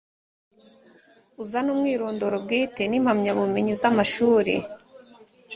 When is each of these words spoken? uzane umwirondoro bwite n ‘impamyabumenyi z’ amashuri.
uzane 1.43 1.69
umwirondoro 1.75 2.35
bwite 2.45 2.81
n 2.87 2.93
‘impamyabumenyi 2.99 3.73
z’ 3.81 3.83
amashuri. 3.89 4.55